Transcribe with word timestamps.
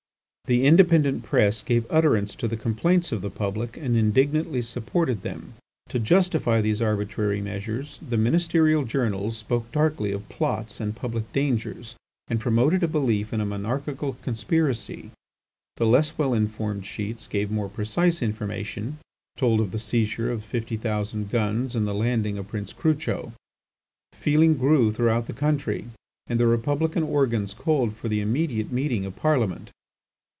The 0.47 0.65
independent 0.65 1.23
press 1.23 1.63
gave 1.63 1.85
utterance 1.89 2.35
to 2.35 2.45
the 2.45 2.57
complaints 2.57 3.13
of 3.13 3.21
the 3.21 3.29
public 3.29 3.77
and 3.77 3.95
indignantly 3.95 4.61
supported 4.61 5.21
them. 5.21 5.53
To 5.87 5.97
justify 5.97 6.59
these 6.59 6.81
arbitrary 6.81 7.39
measures, 7.39 7.99
the 8.05 8.17
ministerial 8.17 8.83
journals 8.83 9.37
spoke 9.37 9.71
darkly 9.71 10.11
of 10.11 10.27
plots 10.27 10.81
and 10.81 10.93
public 10.93 11.31
dangers, 11.31 11.95
and 12.27 12.41
promoted 12.41 12.83
a 12.83 12.87
belief 12.89 13.31
in 13.31 13.39
a 13.39 13.45
monarchical 13.45 14.17
conspiracy. 14.23 15.11
The 15.77 15.85
less 15.85 16.17
well 16.17 16.33
informed 16.33 16.85
sheets 16.85 17.27
gave 17.27 17.49
more 17.49 17.69
precise 17.69 18.21
information, 18.21 18.97
told 19.37 19.61
of 19.61 19.71
the 19.71 19.79
seizure 19.79 20.29
of 20.29 20.43
fifty 20.43 20.75
thousand 20.75 21.29
guns, 21.29 21.77
and 21.77 21.87
the 21.87 21.93
landing 21.95 22.37
of 22.37 22.49
Prince 22.49 22.73
Crucho. 22.73 23.31
Feeling 24.11 24.57
grew 24.57 24.91
throughout 24.91 25.27
the 25.27 25.31
country, 25.33 25.85
and 26.27 26.37
the 26.37 26.47
republican 26.47 27.03
organs 27.03 27.53
called 27.53 27.95
for 27.95 28.09
the 28.09 28.19
immediate 28.19 28.69
meeting 28.69 29.05
of 29.05 29.15
Parliament. 29.15 29.69